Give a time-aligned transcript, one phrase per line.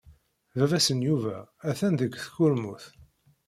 [0.57, 1.37] Baba-s n Yuba
[1.69, 2.85] atan deg tkurmut.